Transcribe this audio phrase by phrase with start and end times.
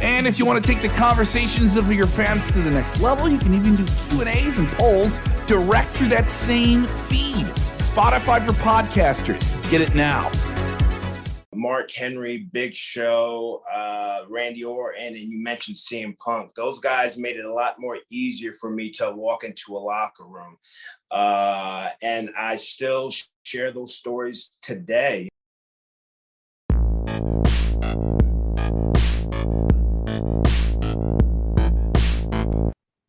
[0.00, 3.28] And if you want to take the conversations of your fans to the next level,
[3.28, 7.46] you can even do Q&As and polls direct through that same feed.
[7.78, 9.70] Spotify for podcasters.
[9.70, 10.30] Get it now.
[11.52, 16.54] Mark Henry, Big Show, uh, Randy Orton, and you mentioned CM Punk.
[16.54, 20.24] Those guys made it a lot more easier for me to walk into a locker
[20.24, 20.56] room.
[21.10, 23.10] Uh, and I still
[23.42, 25.28] share those stories today.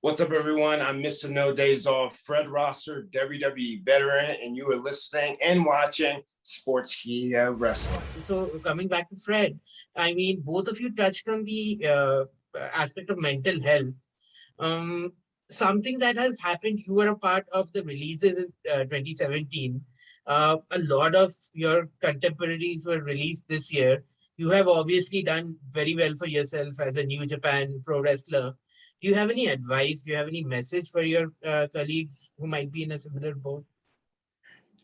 [0.09, 0.81] What's up, everyone?
[0.81, 1.29] I'm Mr.
[1.29, 7.53] No Days Off, Fred Rosser, WWE veteran, and you are listening and watching Sports Sportskeeda
[7.55, 8.01] Wrestling.
[8.17, 9.59] So, coming back to Fred,
[9.95, 12.23] I mean, both of you touched on the uh,
[12.73, 13.93] aspect of mental health.
[14.57, 15.13] Um,
[15.47, 19.79] something that has happened, you were a part of the releases in uh, 2017.
[20.25, 24.03] Uh, a lot of your contemporaries were released this year.
[24.37, 28.55] You have obviously done very well for yourself as a New Japan pro wrestler
[29.01, 30.01] do you have any advice?
[30.01, 33.33] Do you have any message for your uh, colleagues who might be in a similar
[33.33, 33.63] boat?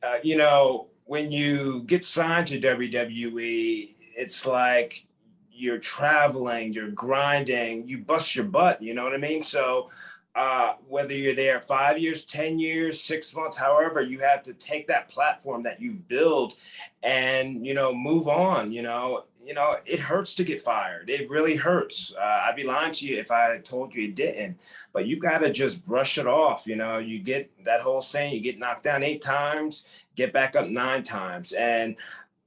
[0.02, 5.05] Uh, you know, when you get signed to WWE, it's like
[5.52, 8.81] you're traveling, you're grinding, you bust your butt.
[8.81, 9.44] You know what I mean?
[9.44, 9.89] So,
[10.36, 14.86] uh, whether you're there five years, 10 years, six months, however, you have to take
[14.88, 16.55] that platform that you've built
[17.03, 18.72] and, you know, move on.
[18.73, 21.09] You know, you know, it hurts to get fired.
[21.09, 22.13] It really hurts.
[22.19, 24.59] Uh, I'd be lying to you if I told you it didn't.
[24.91, 26.67] But you've got to just brush it off.
[26.67, 30.58] You know, you get that whole saying, you get knocked down eight times, get back
[30.58, 31.53] up nine times.
[31.53, 31.95] And,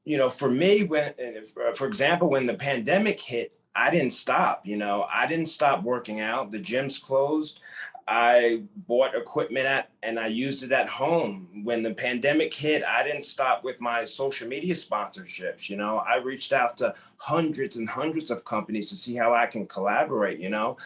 [0.05, 4.67] you know, for me, when, uh, for example, when the pandemic hit, I didn't stop.
[4.67, 6.51] You know, I didn't stop working out.
[6.51, 7.61] The gyms closed.
[8.09, 11.63] I bought equipment at and I used it at home.
[11.63, 15.69] When the pandemic hit, I didn't stop with my social media sponsorships.
[15.69, 19.47] You know, I reached out to hundreds and hundreds of companies to see how I
[19.47, 20.77] can collaborate, you know.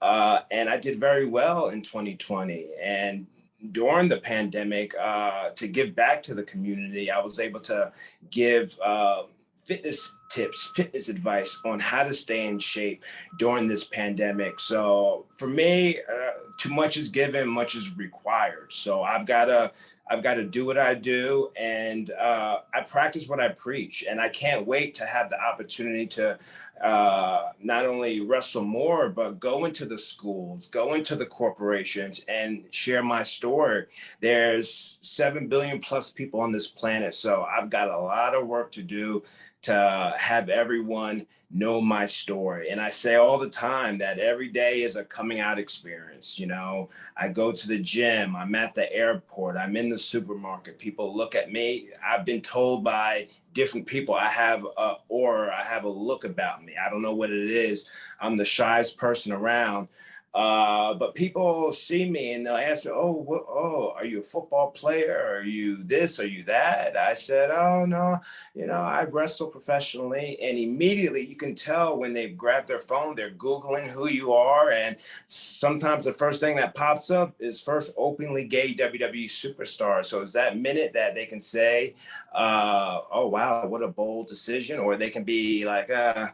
[0.00, 2.68] Uh, and I did very well in 2020.
[2.80, 3.26] And
[3.72, 7.90] during the pandemic, uh, to give back to the community, I was able to
[8.30, 9.22] give uh,
[9.64, 13.02] fitness tips, fitness advice on how to stay in shape
[13.38, 14.60] during this pandemic.
[14.60, 18.72] So for me, uh, too much is given, much is required.
[18.72, 19.72] So I've got to
[20.08, 24.04] I've got to do what I do, and uh, I practice what I preach.
[24.08, 26.38] And I can't wait to have the opportunity to
[26.80, 32.66] uh, not only wrestle more, but go into the schools, go into the corporations, and
[32.70, 33.86] share my story.
[34.20, 38.70] There's seven billion plus people on this planet, so I've got a lot of work
[38.72, 39.24] to do
[39.62, 42.70] to have everyone know my story.
[42.70, 46.38] And I say all the time that every day is a coming out experience.
[46.38, 50.78] You know, I go to the gym, I'm at the airport, I'm in the supermarket.
[50.78, 51.90] People look at me.
[52.04, 56.64] I've been told by different people I have a or I have a look about
[56.64, 56.74] me.
[56.76, 57.86] I don't know what it is.
[58.20, 59.88] I'm the shyest person around.
[60.36, 64.22] Uh, but people see me and they'll ask me, "Oh, what, oh, are you a
[64.22, 65.16] football player?
[65.38, 66.20] Are you this?
[66.20, 68.18] Are you that?" I said, "Oh no,
[68.54, 73.14] you know, I wrestle professionally." And immediately, you can tell when they grab their phone,
[73.16, 77.94] they're googling who you are, and sometimes the first thing that pops up is first
[77.96, 80.04] openly gay WWE superstar.
[80.04, 81.94] So it's that minute that they can say,
[82.34, 86.28] uh, "Oh wow, what a bold decision," or they can be like, "Uh."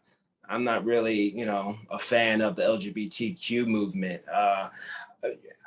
[0.53, 4.23] I'm not really, you know, a fan of the LGBTQ movement.
[4.29, 4.69] Uh,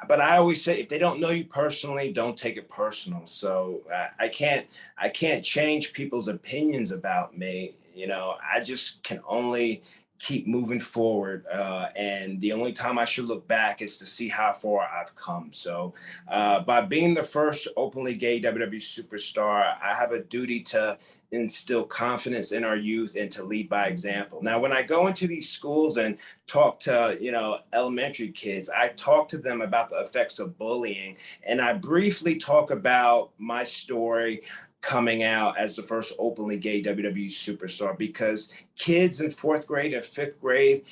[0.08, 3.26] but I always say, if they don't know you personally, don't take it personal.
[3.26, 7.74] So I, I can't, I can't change people's opinions about me.
[7.96, 9.82] You know, I just can only
[10.20, 11.46] keep moving forward.
[11.52, 15.14] Uh, and the only time I should look back is to see how far I've
[15.16, 15.52] come.
[15.52, 15.94] So,
[16.28, 20.98] uh, by being the first openly gay WWE superstar, I have a duty to
[21.32, 24.42] instill confidence in our youth and to lead by example.
[24.42, 26.18] Now, when I go into these schools and
[26.48, 31.18] talk to, you know, elementary kids, I talk to them about the effects of bullying
[31.44, 34.44] and I briefly talk about my story
[34.86, 40.06] coming out as the first openly gay WWE superstar because kids in fourth grade and
[40.06, 40.86] fifth grade,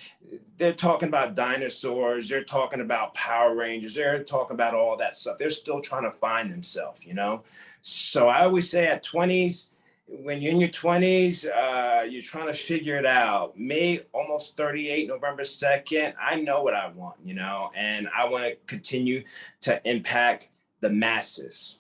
[0.58, 5.38] they're talking about dinosaurs, they're talking about Power Rangers, they're talking about all that stuff.
[5.38, 7.44] They're still trying to find themselves, you know?
[7.82, 9.68] So I always say at 20s,
[10.08, 13.60] when you're in your 20s, uh, you're trying to figure it out.
[13.60, 18.44] Me, almost 38, November 2nd, I know what I want, you know, and I want
[18.46, 19.24] to continue
[19.62, 20.50] to impact
[20.82, 21.78] the masses.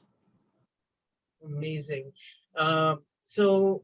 [1.45, 2.11] Amazing.
[2.55, 3.83] Uh, so,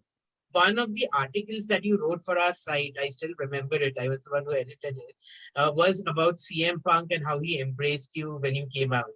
[0.52, 4.08] one of the articles that you wrote for our site, I still remember it, I
[4.08, 5.16] was the one who edited it,
[5.56, 9.12] uh, was about CM Punk and how he embraced you when you came out.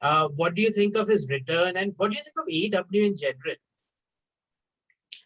[0.00, 2.36] Uh, what do you think of his return and what do you think
[2.74, 3.56] of AEW in general?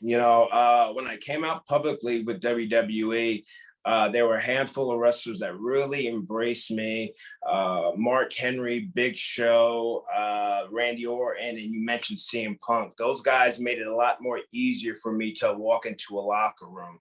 [0.00, 3.44] You know, uh, when I came out publicly with WWE,
[3.84, 7.14] uh, there were a handful of wrestlers that really embraced me.
[7.48, 12.96] Uh, Mark Henry, Big Show, uh, Randy Orton, and you mentioned CM Punk.
[12.96, 16.66] Those guys made it a lot more easier for me to walk into a locker
[16.66, 16.98] room.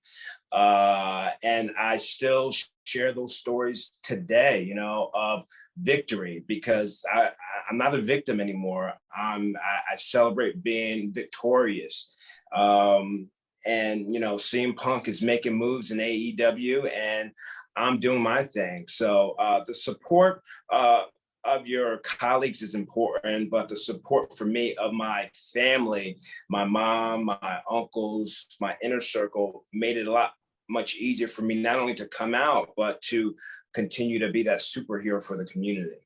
[0.51, 2.51] Uh, and I still
[2.85, 5.43] share those stories today, you know, of
[5.77, 7.29] victory because I,
[7.69, 8.93] I'm not a victim anymore.
[9.15, 12.13] I'm, I, I celebrate being victorious.
[12.55, 13.29] Um,
[13.65, 17.31] and you know, CM Punk is making moves in AEW, and
[17.75, 18.85] I'm doing my thing.
[18.87, 20.41] So uh, the support
[20.71, 21.03] uh,
[21.43, 26.17] of your colleagues is important, but the support for me of my family,
[26.49, 30.33] my mom, my uncles, my inner circle made it a lot
[30.69, 33.35] much easier for me not only to come out but to
[33.73, 35.97] continue to be that superhero for the community.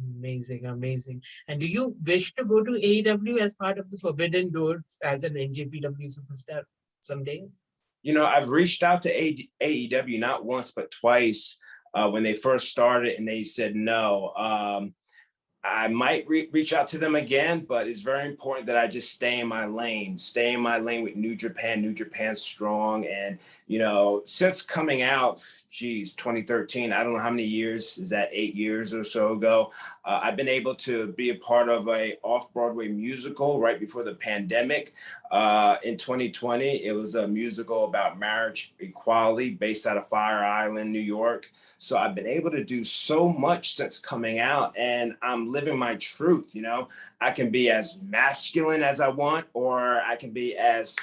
[0.00, 1.22] Amazing, amazing.
[1.48, 5.24] And do you wish to go to AEW as part of the Forbidden Doors as
[5.24, 6.62] an NJPW superstar
[7.00, 7.46] someday?
[8.02, 11.58] You know, I've reached out to AEW not once but twice
[11.94, 14.32] uh, when they first started, and they said no.
[14.36, 14.94] Um,
[15.64, 19.12] I might re- reach out to them again, but it's very important that I just
[19.12, 23.06] stay in my lane, stay in my lane with New Japan, New Japan strong.
[23.06, 23.38] And,
[23.68, 28.30] you know, since coming out, geez, 2013, I don't know how many years, is that
[28.32, 29.70] eight years or so ago?
[30.04, 34.14] Uh, I've been able to be a part of a off-Broadway musical right before the
[34.14, 34.94] pandemic.
[35.30, 40.92] Uh, in 2020, it was a musical about marriage equality based out of Fire Island,
[40.92, 41.50] New York.
[41.78, 45.94] So I've been able to do so much since coming out, and I'm living my
[45.96, 46.54] truth.
[46.54, 46.88] You know,
[47.20, 50.96] I can be as masculine as I want, or I can be as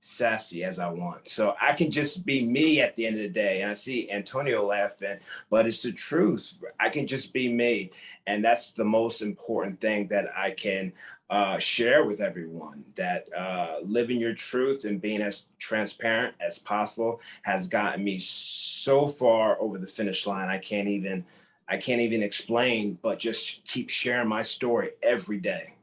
[0.00, 1.28] sassy as I want.
[1.28, 3.62] So I can just be me at the end of the day.
[3.62, 5.18] And I see Antonio laughing,
[5.48, 6.54] but it's the truth.
[6.78, 7.90] I can just be me.
[8.26, 10.92] And that's the most important thing that I can
[11.30, 17.22] uh, share with everyone that uh, living your truth and being as transparent as possible
[17.40, 20.50] has gotten me so far over the finish line.
[20.50, 21.24] I can't even,
[21.68, 25.74] I can't even explain, but just keep sharing my story every day.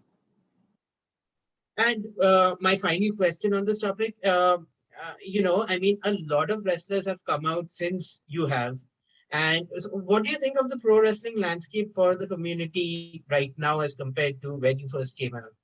[1.78, 4.58] And uh, my final question on this topic, uh,
[5.04, 8.78] uh, you know, I mean, a lot of wrestlers have come out since you have.
[9.32, 13.54] And so what do you think of the pro wrestling landscape for the community right
[13.58, 15.56] now as compared to when you first came out?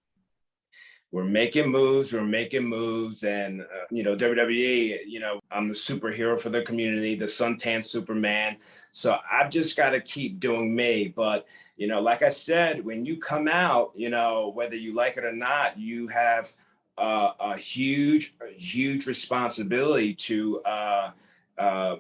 [1.11, 3.23] We're making moves, we're making moves.
[3.23, 7.83] And, uh, you know, WWE, you know, I'm the superhero for the community, the suntan
[7.83, 8.57] Superman.
[8.91, 11.13] So I've just got to keep doing me.
[11.15, 11.45] But,
[11.77, 15.23] you know, like I said, when you come out, you know, whether you like it
[15.23, 16.51] or not, you have
[16.97, 21.11] uh, a huge, a huge responsibility to, uh,
[21.57, 21.95] uh,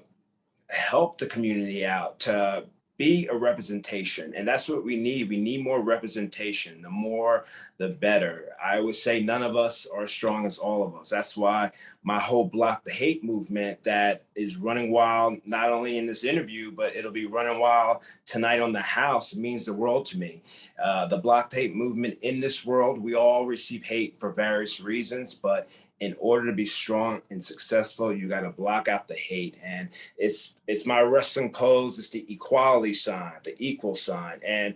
[0.69, 2.65] help the community out to
[2.97, 5.29] be a representation and that's what we need.
[5.29, 6.81] We need more representation.
[6.81, 7.45] The more
[7.77, 8.49] the better.
[8.63, 11.09] I would say none of us are as strong as all of us.
[11.09, 11.71] That's why
[12.03, 16.71] my whole block the hate movement that is running wild not only in this interview
[16.71, 20.41] but it'll be running wild tonight on the house it means the world to me.
[20.81, 24.81] Uh, the block the hate movement in this world we all receive hate for various
[24.81, 29.15] reasons but in order to be strong and successful, you got to block out the
[29.15, 29.57] hate.
[29.63, 31.97] And it's it's my wrestling pose.
[31.97, 34.39] It's the equality sign, the equal sign.
[34.45, 34.75] And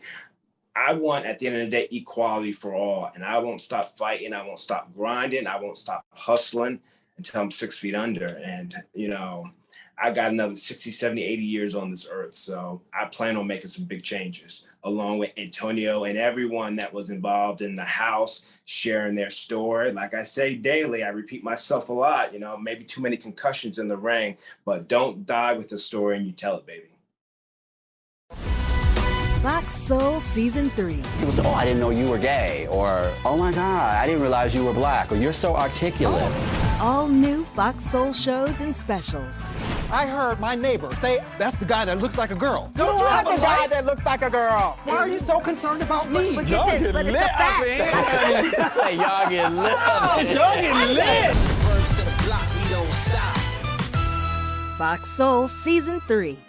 [0.75, 3.11] I want at the end of the day equality for all.
[3.13, 4.33] And I won't stop fighting.
[4.33, 5.47] I won't stop grinding.
[5.47, 6.79] I won't stop hustling
[7.17, 8.25] until I'm six feet under.
[8.25, 9.51] And you know,
[10.03, 12.33] I got another 60, 70, 80 years on this earth.
[12.33, 17.11] So I plan on making some big changes along with Antonio and everyone that was
[17.11, 19.91] involved in the house sharing their story.
[19.91, 23.77] Like I say daily, I repeat myself a lot, you know, maybe too many concussions
[23.77, 26.87] in the ring, but don't die with the story and you tell it, baby.
[29.41, 31.01] Black Soul Season 3.
[31.17, 34.21] People say, oh, I didn't know you were gay, or oh my God, I didn't
[34.21, 36.21] realize you were black, or you're so articulate.
[36.23, 36.70] Oh.
[36.81, 39.51] All new Fox Soul shows and specials.
[39.91, 42.71] I heard my neighbor say that's the guy that looks like a girl.
[42.75, 44.79] Don't you have a guy that looks like a girl?
[44.85, 46.35] Why are you so concerned about me?
[46.35, 48.73] But get this, but it's a fact.
[48.73, 50.33] Say, y'all get lit.
[50.33, 51.35] Y'all get lit.
[54.79, 56.39] Fox Soul Season 3.